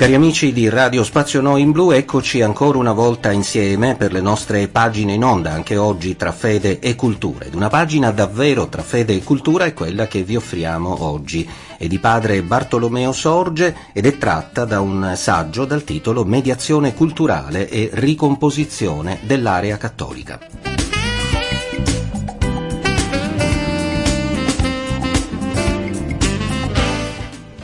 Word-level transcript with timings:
Cari 0.00 0.14
amici 0.14 0.54
di 0.54 0.70
Radio 0.70 1.04
Spazio 1.04 1.42
Noi 1.42 1.60
in 1.60 1.72
Blu, 1.72 1.90
eccoci 1.90 2.40
ancora 2.40 2.78
una 2.78 2.94
volta 2.94 3.32
insieme 3.32 3.96
per 3.96 4.14
le 4.14 4.22
nostre 4.22 4.66
pagine 4.68 5.12
in 5.12 5.22
onda, 5.22 5.52
anche 5.52 5.76
oggi 5.76 6.16
tra 6.16 6.32
fede 6.32 6.78
e 6.78 6.94
cultura. 6.94 7.44
Ed 7.44 7.54
una 7.54 7.68
pagina 7.68 8.10
davvero 8.10 8.70
tra 8.70 8.80
fede 8.80 9.14
e 9.14 9.22
cultura 9.22 9.66
è 9.66 9.74
quella 9.74 10.06
che 10.06 10.22
vi 10.22 10.36
offriamo 10.36 11.04
oggi. 11.04 11.46
È 11.76 11.86
di 11.86 11.98
padre 11.98 12.42
Bartolomeo 12.42 13.12
Sorge 13.12 13.76
ed 13.92 14.06
è 14.06 14.16
tratta 14.16 14.64
da 14.64 14.80
un 14.80 15.12
saggio 15.16 15.66
dal 15.66 15.84
titolo 15.84 16.24
Mediazione 16.24 16.94
culturale 16.94 17.68
e 17.68 17.90
ricomposizione 17.92 19.18
dell'area 19.24 19.76
cattolica. 19.76 20.69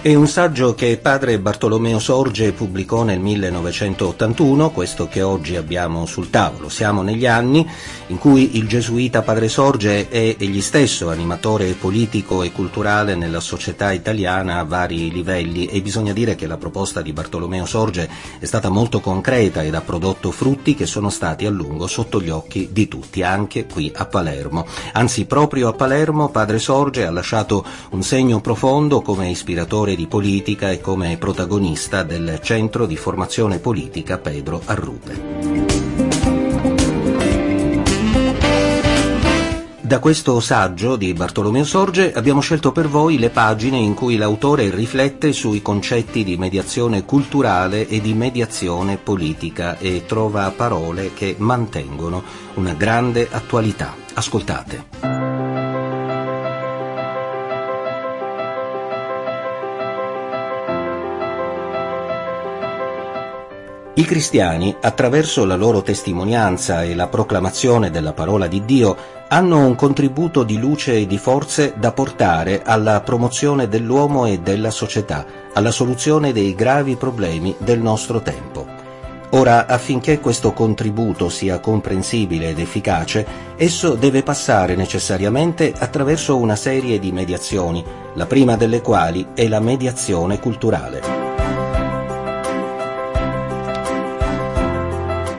È 0.07 0.15
un 0.15 0.29
saggio 0.29 0.73
che 0.77 0.99
padre 0.99 1.41
Bartolomeo 1.41 1.99
Sorge 1.99 2.53
pubblicò 2.53 3.03
nel 3.03 3.19
1981, 3.19 4.71
questo 4.71 5.09
che 5.09 5.21
oggi 5.21 5.57
abbiamo 5.57 6.07
sul 6.07 6.31
tavolo. 6.31 6.69
Siamo 6.69 7.03
negli 7.03 7.27
anni 7.27 7.69
in 8.07 8.17
cui 8.17 8.57
il 8.57 8.69
gesuita 8.69 9.23
padre 9.23 9.49
Sorge 9.49 10.09
è 10.09 10.37
egli 10.39 10.61
stesso 10.61 11.11
animatore 11.11 11.73
politico 11.73 12.45
e 12.45 12.53
culturale 12.53 13.17
nella 13.17 13.41
società 13.41 13.91
italiana 13.91 14.61
a 14.61 14.65
vari 14.65 15.11
livelli 15.11 15.67
e 15.67 15.83
bisogna 15.83 16.13
dire 16.13 16.37
che 16.37 16.47
la 16.47 16.57
proposta 16.57 17.03
di 17.03 17.13
Bartolomeo 17.13 17.67
Sorge 17.67 18.09
è 18.39 18.45
stata 18.45 18.69
molto 18.69 19.01
concreta 19.01 19.65
ed 19.65 19.75
ha 19.75 19.81
prodotto 19.81 20.31
frutti 20.31 20.77
che 20.77 20.87
sono 20.87 21.11
stati 21.11 21.47
a 21.47 21.51
lungo 21.51 21.89
sotto 21.89 22.21
gli 22.23 22.31
occhi 22.31 22.69
di 22.71 22.87
tutti, 22.87 23.25
anche 23.25 23.67
qui 23.67 23.91
a 23.93 24.07
Palermo. 24.07 24.67
Anzi, 24.93 25.25
proprio 25.25 25.67
a 25.67 25.73
Palermo 25.73 26.29
padre 26.29 26.61
Sorge 26.61 27.05
ha 27.05 27.11
lasciato 27.11 27.65
un 27.91 28.05
segno 28.05 28.41
profondo 28.41 29.03
come 29.03 29.31
ispiratore 29.31 29.95
di 29.97 30.07
politica 30.07 30.71
e 30.71 30.81
come 30.81 31.17
protagonista 31.17 32.05
del 32.05 32.39
centro 32.43 32.87
di 32.87 32.97
formazione 32.97 33.59
politica 33.59 34.19
Pedro 34.19 34.63
Arrute. 34.65 35.67
Da 39.87 40.01
questo 40.01 40.41
saggio 40.41 40.97
di 40.97 41.13
Bartolomeo 41.13 41.65
Sorge 41.65 42.13
abbiamo 42.13 42.41
scelto 42.41 42.73
per 42.73 42.89
voi 42.89 43.21
le 43.21 43.31
pagine 43.31 43.79
in 43.79 43.95
cui 43.95 44.17
l'autore 44.17 44.69
riflette 44.69 45.33
sui 45.33 45.63
concetti 45.63 46.25
di 46.25 46.37
mediazione 46.37 47.05
culturale 47.05 47.87
e 47.87 48.01
di 48.01 48.13
mediazione 48.13 48.97
politica 48.97 49.79
e 49.79 50.03
trova 50.05 50.51
parole 50.51 51.13
che 51.15 51.37
mantengono 51.39 52.21
una 52.55 52.75
grande 52.75 53.29
attualità. 53.31 53.95
Ascoltate. 54.15 55.16
I 63.99 64.05
cristiani, 64.05 64.77
attraverso 64.79 65.47
la 65.47 65.57
loro 65.57 65.81
testimonianza 65.81 66.83
e 66.83 66.95
la 66.95 67.07
proclamazione 67.07 67.91
della 67.91 68.13
parola 68.13 68.47
di 68.47 68.63
Dio, 68.67 68.95
hanno 69.29 69.67
un 69.67 69.75
contributo 69.75 70.43
di 70.43 70.59
luce 70.59 70.99
e 70.99 71.07
di 71.07 71.17
forze 71.17 71.73
da 71.79 71.93
portare 71.93 72.61
alla 72.63 73.01
promozione 73.01 73.69
dell'uomo 73.69 74.27
e 74.27 74.41
della 74.41 74.71
società, 74.71 75.25
alla 75.55 75.71
soluzione 75.71 76.35
dei 76.35 76.55
gravi 76.55 76.97
problemi 76.97 77.55
del 77.57 77.81
nostro 77.81 78.21
tempo. 78.21 78.67
Ora, 79.31 79.67
affinché 79.67 80.21
questo 80.21 80.53
contributo 80.53 81.31
sia 81.31 81.59
comprensibile 81.59 82.51
ed 82.51 82.59
efficace, 82.59 83.27
esso 83.57 83.95
deve 83.95 84.23
passare 84.23 84.77
necessariamente 84.77 85.73
attraverso 85.75 86.37
una 86.37 86.55
serie 86.55 86.99
di 86.99 87.13
mediazioni, 87.13 87.83
la 88.13 88.27
prima 88.27 88.57
delle 88.57 88.83
quali 88.83 89.29
è 89.33 89.49
la 89.49 89.61
mediazione 89.61 90.39
culturale. 90.39 91.26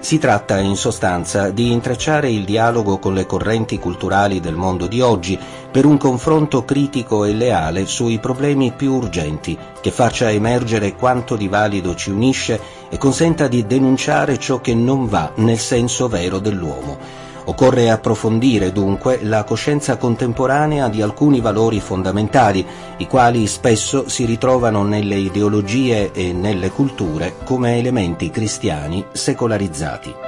Si 0.07 0.19
tratta 0.19 0.57
in 0.59 0.78
sostanza 0.78 1.50
di 1.50 1.69
intrecciare 1.69 2.31
il 2.31 2.45
dialogo 2.45 2.97
con 2.97 3.13
le 3.13 3.25
correnti 3.25 3.78
culturali 3.78 4.40
del 4.40 4.56
mondo 4.56 4.88
di 4.88 5.01
oggi 5.01 5.38
per 5.69 5.84
un 5.84 5.97
confronto 5.97 6.63
critico 6.63 7.25
e 7.25 7.34
leale 7.34 7.85
sui 7.85 8.17
problemi 8.17 8.72
più 8.72 8.94
urgenti, 8.94 9.57
che 9.81 9.91
faccia 9.91 10.31
emergere 10.31 10.96
quanto 10.96 11.35
di 11.35 11.50
valido 11.50 11.94
ci 11.94 12.09
unisce 12.12 12.57
e 12.88 12.97
consenta 12.97 13.50
di 13.50 13.67
denunciare 13.67 14.40
ciò 14.40 14.62
che 14.62 14.73
non 14.73 15.07
va 15.07 15.34
nel 15.35 15.59
senso 15.59 16.07
vero 16.07 16.40
dell'uomo 16.40 17.27
Occorre 17.47 17.90
approfondire 17.90 18.74
dunque 18.74 19.19
la 19.24 19.46
coscienza 19.46 19.96
contemporanea 19.96 20.90
di 20.90 21.02
alcuni 21.02 21.40
valori 21.40 21.80
fondamentali, 21.80 22.66
i 22.97 23.08
quali 23.08 23.47
spesso 23.47 24.09
si 24.09 24.25
ritrovano 24.25 24.84
nelle 24.84 25.16
ideologie 25.16 26.12
e 26.12 26.34
nelle 26.34 26.72
culture 26.72 27.35
come 27.46 27.78
elementi 27.78 28.30
cristiani 28.30 29.06
secolarizzati. 29.13 30.27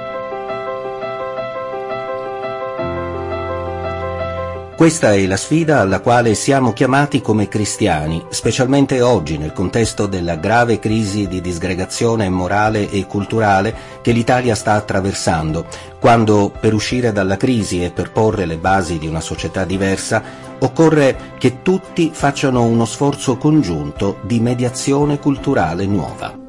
Questa 4.80 5.12
è 5.12 5.26
la 5.26 5.36
sfida 5.36 5.80
alla 5.80 6.00
quale 6.00 6.34
siamo 6.34 6.72
chiamati 6.72 7.20
come 7.20 7.48
cristiani, 7.48 8.24
specialmente 8.30 9.02
oggi 9.02 9.36
nel 9.36 9.52
contesto 9.52 10.06
della 10.06 10.36
grave 10.36 10.78
crisi 10.78 11.28
di 11.28 11.42
disgregazione 11.42 12.30
morale 12.30 12.88
e 12.88 13.04
culturale 13.04 13.76
che 14.00 14.12
l'Italia 14.12 14.54
sta 14.54 14.72
attraversando, 14.72 15.66
quando 16.00 16.50
per 16.58 16.72
uscire 16.72 17.12
dalla 17.12 17.36
crisi 17.36 17.84
e 17.84 17.90
per 17.90 18.10
porre 18.10 18.46
le 18.46 18.56
basi 18.56 18.98
di 18.98 19.06
una 19.06 19.20
società 19.20 19.66
diversa 19.66 20.22
occorre 20.60 21.34
che 21.36 21.60
tutti 21.60 22.10
facciano 22.14 22.64
uno 22.64 22.86
sforzo 22.86 23.36
congiunto 23.36 24.16
di 24.22 24.40
mediazione 24.40 25.18
culturale 25.18 25.84
nuova. 25.84 26.39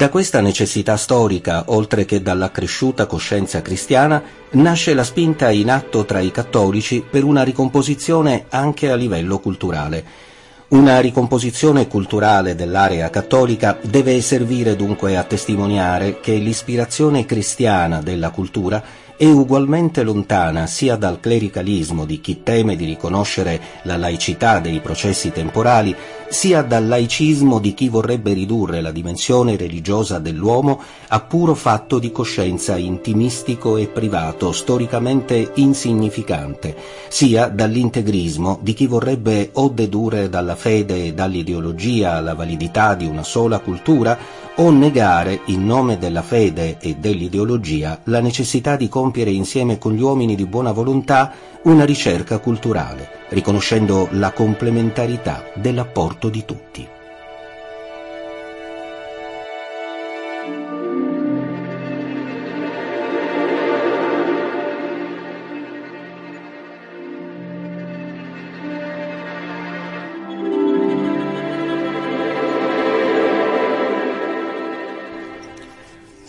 Da 0.00 0.08
questa 0.08 0.40
necessità 0.40 0.96
storica, 0.96 1.64
oltre 1.66 2.06
che 2.06 2.22
dall'accresciuta 2.22 3.04
coscienza 3.04 3.60
cristiana, 3.60 4.22
nasce 4.52 4.94
la 4.94 5.04
spinta 5.04 5.50
in 5.50 5.70
atto 5.70 6.06
tra 6.06 6.20
i 6.20 6.30
cattolici 6.30 7.04
per 7.06 7.22
una 7.22 7.42
ricomposizione 7.42 8.46
anche 8.48 8.90
a 8.90 8.94
livello 8.94 9.40
culturale. 9.40 10.02
Una 10.68 11.00
ricomposizione 11.00 11.86
culturale 11.86 12.54
dell'area 12.54 13.10
cattolica 13.10 13.78
deve 13.82 14.22
servire 14.22 14.74
dunque 14.74 15.18
a 15.18 15.22
testimoniare 15.22 16.18
che 16.20 16.32
l'ispirazione 16.36 17.26
cristiana 17.26 18.00
della 18.00 18.30
cultura 18.30 18.82
è 19.20 19.26
ugualmente 19.26 20.02
lontana 20.02 20.66
sia 20.66 20.96
dal 20.96 21.20
clericalismo 21.20 22.06
di 22.06 22.22
chi 22.22 22.42
teme 22.42 22.74
di 22.74 22.86
riconoscere 22.86 23.60
la 23.82 23.98
laicità 23.98 24.60
dei 24.60 24.80
processi 24.80 25.30
temporali, 25.30 25.94
sia 26.30 26.62
dal 26.62 26.86
laicismo 26.86 27.58
di 27.58 27.74
chi 27.74 27.90
vorrebbe 27.90 28.32
ridurre 28.32 28.80
la 28.80 28.92
dimensione 28.92 29.58
religiosa 29.58 30.18
dell'uomo 30.20 30.80
a 31.08 31.20
puro 31.20 31.54
fatto 31.54 31.98
di 31.98 32.10
coscienza 32.10 32.78
intimistico 32.78 33.76
e 33.76 33.88
privato, 33.88 34.52
storicamente 34.52 35.50
insignificante, 35.56 36.74
sia 37.08 37.48
dall'integrismo 37.48 38.58
di 38.62 38.72
chi 38.72 38.86
vorrebbe 38.86 39.50
o 39.52 39.68
dedurre 39.68 40.30
dalla 40.30 40.56
fede 40.56 41.04
e 41.04 41.12
dall'ideologia 41.12 42.18
la 42.20 42.32
validità 42.32 42.94
di 42.94 43.04
una 43.04 43.22
sola 43.22 43.58
cultura 43.58 44.16
o 44.56 44.70
negare, 44.70 45.40
in 45.46 45.64
nome 45.64 45.96
della 45.96 46.22
fede 46.22 46.78
e 46.80 46.96
dell'ideologia, 46.96 48.00
la 48.04 48.20
necessità 48.20 48.76
di 48.76 48.88
compiere 48.88 49.08
insieme 49.18 49.78
con 49.78 49.92
gli 49.92 50.00
uomini 50.00 50.34
di 50.34 50.46
buona 50.46 50.72
volontà 50.72 51.32
una 51.62 51.84
ricerca 51.84 52.38
culturale, 52.38 53.26
riconoscendo 53.30 54.08
la 54.12 54.32
complementarità 54.32 55.44
dell'apporto 55.54 56.28
di 56.28 56.44
tutti. 56.44 56.88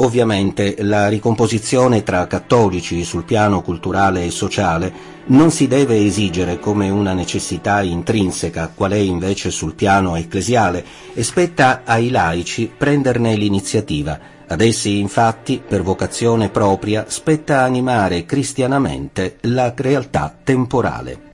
Ovviamente 0.04 0.78
la 0.80 1.08
ricomposizione 1.08 2.02
tra 2.02 2.26
cattolici 2.26 3.04
sul 3.04 3.24
piano 3.24 3.62
culturale 3.62 4.26
e 4.26 4.32
sociale 4.32 4.92
non 5.28 5.52
si 5.52 5.68
deve 5.68 6.04
esigere 6.04 6.58
come 6.58 6.90
una 6.90 7.14
necessità 7.14 7.84
intrinseca, 7.84 8.72
qual 8.74 8.94
è 8.94 8.98
invece 8.98 9.52
sul 9.52 9.76
piano 9.76 10.16
ecclesiale, 10.16 10.84
e 11.14 11.22
spetta 11.22 11.84
ai 11.86 12.10
laici 12.10 12.72
prenderne 12.76 13.36
l'iniziativa. 13.36 14.20
Ad 14.48 14.62
essi, 14.62 14.98
infatti, 14.98 15.62
per 15.66 15.84
vocazione 15.84 16.50
propria, 16.50 17.06
spetta 17.08 17.62
animare 17.62 18.26
cristianamente 18.26 19.38
la 19.42 19.72
realtà 19.76 20.36
temporale. 20.44 21.31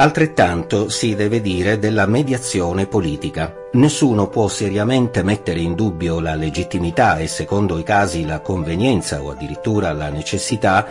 Altrettanto 0.00 0.88
si 0.88 1.14
deve 1.14 1.42
dire 1.42 1.78
della 1.78 2.06
mediazione 2.06 2.86
politica. 2.86 3.54
Nessuno 3.72 4.28
può 4.28 4.48
seriamente 4.48 5.22
mettere 5.22 5.60
in 5.60 5.74
dubbio 5.74 6.20
la 6.20 6.34
legittimità 6.34 7.18
e 7.18 7.26
secondo 7.26 7.76
i 7.76 7.82
casi 7.82 8.24
la 8.24 8.40
convenienza 8.40 9.20
o 9.20 9.28
addirittura 9.30 9.92
la 9.92 10.08
necessità 10.08 10.86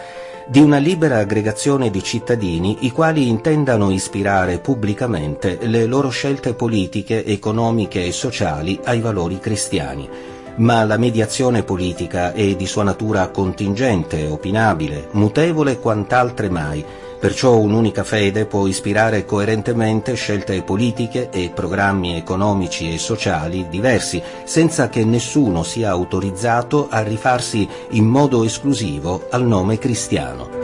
di 0.45 0.59
una 0.59 0.77
libera 0.77 1.17
aggregazione 1.17 1.89
di 1.89 2.03
cittadini 2.03 2.85
i 2.85 2.91
quali 2.91 3.27
intendano 3.27 3.89
ispirare 3.89 4.59
pubblicamente 4.59 5.57
le 5.61 5.85
loro 5.85 6.09
scelte 6.09 6.53
politiche, 6.53 7.25
economiche 7.25 8.05
e 8.05 8.11
sociali 8.11 8.79
ai 8.83 8.99
valori 8.99 9.39
cristiani. 9.39 10.07
Ma 10.57 10.83
la 10.83 10.97
mediazione 10.97 11.63
politica 11.63 12.31
è 12.33 12.55
di 12.55 12.67
sua 12.67 12.83
natura 12.83 13.29
contingente, 13.29 14.27
opinabile, 14.27 15.07
mutevole 15.13 15.79
quant'altre 15.79 16.49
mai, 16.49 16.85
Perciò 17.19 17.57
un'unica 17.57 18.05
fede 18.05 18.45
può 18.45 18.65
ispirare 18.65 19.25
coerentemente 19.25 20.13
scelte 20.13 20.63
politiche 20.63 21.29
e 21.29 21.51
programmi 21.53 22.15
economici 22.15 22.93
e 22.93 22.97
sociali 22.97 23.67
diversi, 23.67 24.23
senza 24.45 24.87
che 24.87 25.03
nessuno 25.03 25.63
sia 25.63 25.89
autorizzato 25.89 26.87
a 26.89 27.01
rifarsi 27.01 27.67
in 27.91 28.05
modo 28.05 28.45
esclusivo 28.45 29.27
al 29.31 29.45
nome 29.45 29.77
cristiano. 29.77 30.58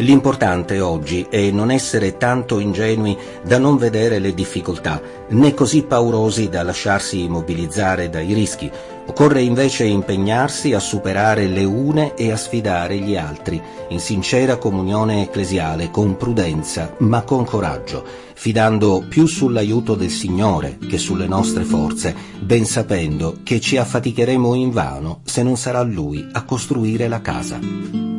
L'importante 0.00 0.80
oggi 0.80 1.26
è 1.28 1.50
non 1.50 1.70
essere 1.70 2.16
tanto 2.16 2.58
ingenui 2.58 3.16
da 3.44 3.58
non 3.58 3.76
vedere 3.76 4.18
le 4.18 4.32
difficoltà, 4.32 5.00
né 5.28 5.52
così 5.52 5.82
paurosi 5.82 6.48
da 6.48 6.62
lasciarsi 6.62 7.24
immobilizzare 7.24 8.08
dai 8.08 8.32
rischi, 8.32 8.70
Occorre 9.10 9.42
invece 9.42 9.86
impegnarsi 9.86 10.72
a 10.72 10.78
superare 10.78 11.48
le 11.48 11.64
une 11.64 12.14
e 12.14 12.30
a 12.30 12.36
sfidare 12.36 12.96
gli 12.98 13.16
altri, 13.16 13.60
in 13.88 13.98
sincera 13.98 14.56
comunione 14.56 15.22
ecclesiale, 15.22 15.90
con 15.90 16.16
prudenza, 16.16 16.94
ma 16.98 17.22
con 17.22 17.44
coraggio, 17.44 18.04
fidando 18.34 19.04
più 19.08 19.26
sull'aiuto 19.26 19.96
del 19.96 20.10
Signore 20.10 20.78
che 20.88 20.98
sulle 20.98 21.26
nostre 21.26 21.64
forze, 21.64 22.14
ben 22.38 22.64
sapendo 22.64 23.38
che 23.42 23.58
ci 23.58 23.78
affaticheremo 23.78 24.54
invano 24.54 25.22
se 25.24 25.42
non 25.42 25.56
sarà 25.56 25.82
Lui 25.82 26.24
a 26.30 26.44
costruire 26.44 27.08
la 27.08 27.20
casa. 27.20 28.09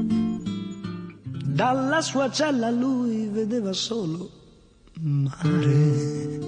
Dalla 1.62 2.02
sua 2.02 2.28
cella 2.32 2.72
lui 2.72 3.28
vedeva 3.28 3.72
solo 3.72 4.28
mare 5.00 6.40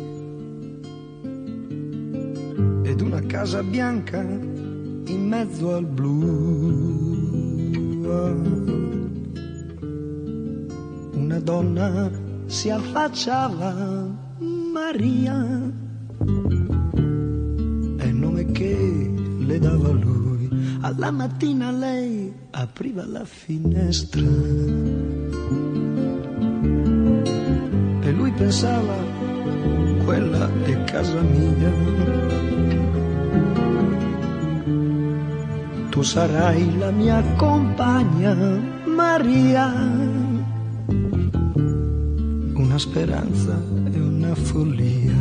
ed 2.81 2.99
una 2.99 3.21
casa 3.27 3.61
bianca 3.61 4.21
in 4.21 5.27
mezzo 5.27 5.75
al 5.75 5.85
blu. 5.85 6.15
Una 11.13 11.39
donna 11.41 12.09
si 12.47 12.71
affacciava, 12.71 14.07
Maria, 14.39 15.61
è 17.97 18.03
il 18.03 18.15
nome 18.15 18.51
che 18.51 19.13
le 19.37 19.59
dava 19.59 19.91
lui. 19.91 20.32
Alla 20.85 21.11
mattina 21.11 21.71
lei 21.71 22.33
apriva 22.51 23.05
la 23.05 23.23
finestra 23.23 24.27
e 28.01 28.11
lui 28.11 28.31
pensava, 28.33 28.95
quella 30.03 30.49
è 30.63 30.83
casa 30.83 31.21
mia. 31.21 32.33
tu 35.93 36.01
sarai 36.01 36.75
la 36.79 36.89
mia 36.89 37.21
compagna, 37.37 38.33
Maria. 38.85 39.71
Una 42.55 42.79
speranza 42.79 43.61
e 43.91 43.99
una 43.99 44.33
follia, 44.33 45.13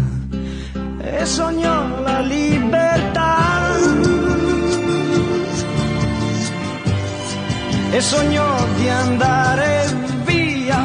e 0.98 1.26
sognò 1.26 2.00
la 2.00 2.20
libertà. 2.20 4.21
E 7.94 8.00
sognò 8.00 8.56
di 8.76 8.88
andare 8.88 9.94
via, 10.24 10.80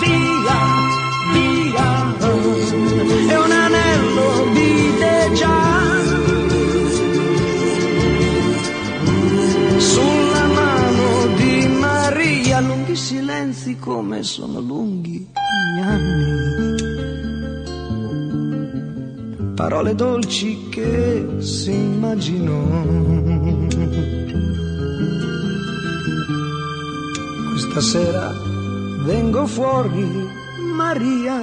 via, 0.00 0.58
via. 1.32 1.88
E 3.28 3.36
un 3.36 3.50
anello 3.50 4.50
vide 4.52 5.32
già 5.34 5.70
lunghi 12.60 12.94
silenzi 12.96 13.78
come 13.78 14.22
sono 14.22 14.60
lunghi 14.60 15.26
gli 15.74 15.80
anni. 15.80 16.88
Parole 19.54 19.94
dolci 19.94 20.68
che 20.70 21.26
si 21.38 21.72
immaginò. 21.72 23.29
Questa 27.72 27.98
sera 27.98 28.32
vengo 29.04 29.46
fuori, 29.46 30.04
Maria. 30.74 31.40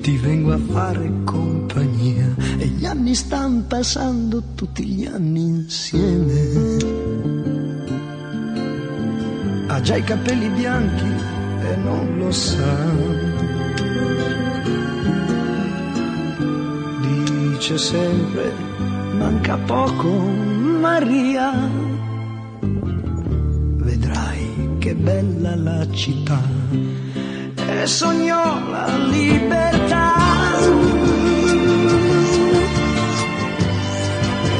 Ti 0.00 0.16
vengo 0.16 0.52
a 0.52 0.58
fare 0.58 1.12
compagnia 1.22 2.34
e 2.58 2.66
gli 2.66 2.84
anni 2.84 3.14
stanno 3.14 3.62
passando 3.68 4.42
tutti 4.56 4.84
gli 4.84 5.06
anni 5.06 5.42
insieme 5.42 7.14
ha 9.68 9.80
già 9.80 9.96
i 9.96 10.02
capelli 10.02 10.48
bianchi 10.48 11.12
e 11.60 11.76
non 11.76 12.18
lo 12.18 12.32
sa. 12.32 12.74
Dice 17.00 17.76
sempre, 17.76 18.52
manca 19.18 19.56
poco 19.58 20.08
Maria, 20.08 21.52
che 24.86 24.94
bella 24.94 25.56
la 25.56 25.84
città 25.90 26.40
e 27.56 27.86
sognò 27.86 28.70
la 28.70 28.96
libertà. 29.10 30.14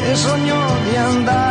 E 0.08 0.14
sognò 0.16 0.64
di 0.82 0.96
andare 0.96 1.45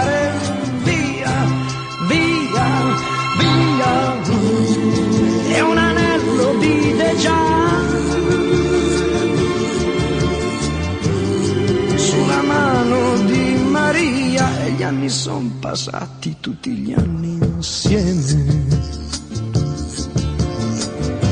anni 14.86 15.10
sono 15.10 15.50
passati 15.60 16.38
tutti 16.39 16.72
gli 16.72 16.94
anni 16.94 17.39
insieme. 17.42 18.68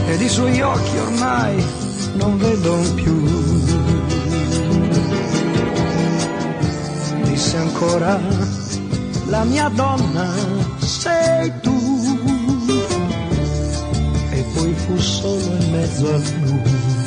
Ed 0.07 0.21
i 0.21 0.29
suoi 0.29 0.59
occhi 0.61 0.97
ormai 0.97 1.63
non 2.15 2.37
vedo 2.37 2.77
più. 2.95 3.23
Disse 7.23 7.57
ancora 7.57 8.19
la 9.27 9.43
mia 9.43 9.69
donna 9.69 10.33
sei 10.79 11.51
tu. 11.61 11.71
Poi 14.53 14.73
fu 14.73 14.97
solo 14.97 15.55
in 15.57 15.71
mezzo 15.71 16.13
al 16.13 16.21
blu. 16.21 17.02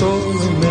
Solo 0.00 0.42
in 0.44 0.69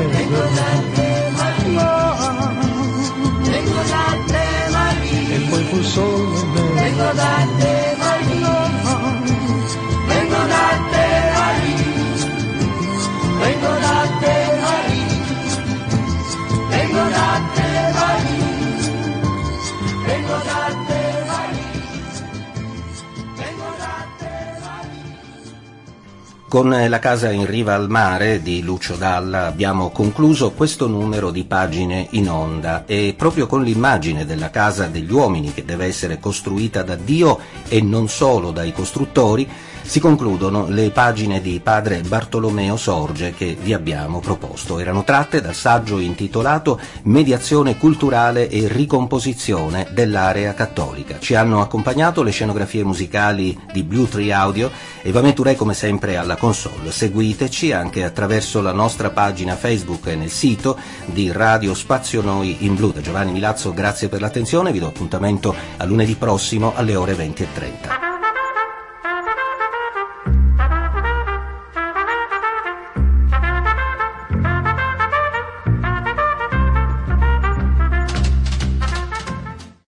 Con 26.49 26.75
La 26.89 26.97
casa 26.97 27.29
in 27.29 27.45
riva 27.45 27.75
al 27.75 27.91
mare 27.91 28.41
di 28.41 28.63
Lucio 28.63 28.95
Dalla 28.95 29.45
abbiamo 29.45 29.91
concluso 29.91 30.49
questo 30.49 30.87
numero 30.87 31.29
di 31.29 31.43
pagine 31.43 32.07
in 32.13 32.27
onda. 32.27 32.85
E 32.87 33.13
proprio 33.15 33.45
con 33.45 33.61
l'immagine 33.61 34.25
della 34.25 34.49
casa 34.49 34.87
degli 34.87 35.11
uomini 35.11 35.53
che 35.53 35.63
deve 35.63 35.85
essere 35.85 36.19
costruita 36.19 36.81
da 36.81 36.95
Dio 36.95 37.37
e 37.67 37.83
non 37.83 38.07
solo 38.07 38.49
dai 38.49 38.71
costruttori 38.71 39.47
si 39.81 39.99
concludono 39.99 40.67
le 40.67 40.91
pagine 40.91 41.41
di 41.41 41.59
padre 41.61 42.01
Bartolomeo 42.01 42.77
Sorge 42.77 43.33
che 43.33 43.57
vi 43.59 43.73
abbiamo 43.73 44.19
proposto. 44.19 44.79
Erano 44.79 45.03
tratte 45.03 45.41
dal 45.41 45.55
saggio 45.55 45.99
intitolato 45.99 46.79
Mediazione 47.03 47.77
culturale 47.77 48.49
e 48.49 48.67
ricomposizione 48.67 49.87
dell'area 49.91 50.53
cattolica. 50.53 51.19
Ci 51.19 51.35
hanno 51.35 51.61
accompagnato 51.61 52.23
le 52.23 52.31
scenografie 52.31 52.83
musicali 52.83 53.57
di 53.71 53.83
Blue 53.83 54.07
Tree 54.07 54.31
Audio 54.31 54.71
e 55.01 55.11
va 55.11 55.27
Turei 55.33 55.55
come 55.55 55.73
sempre 55.73 56.17
alla 56.17 56.35
console. 56.35 56.91
Seguiteci 56.91 57.71
anche 57.71 58.03
attraverso 58.03 58.61
la 58.61 58.73
nostra 58.73 59.09
pagina 59.09 59.55
Facebook 59.55 60.07
e 60.07 60.15
nel 60.15 60.31
sito 60.31 60.77
di 61.05 61.31
Radio 61.31 61.73
Spazio 61.73 62.21
Noi 62.21 62.57
in 62.65 62.75
Blu. 62.75 62.91
Da 62.91 63.01
Giovanni 63.01 63.31
Milazzo 63.31 63.73
grazie 63.73 64.09
per 64.09 64.21
l'attenzione, 64.21 64.71
vi 64.71 64.79
do 64.79 64.87
appuntamento 64.87 65.55
a 65.77 65.85
lunedì 65.85 66.15
prossimo 66.15 66.73
alle 66.75 66.95
ore 66.95 67.13
20.30. 67.13 67.98